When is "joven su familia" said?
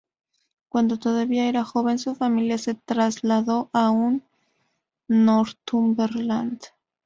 1.63-2.57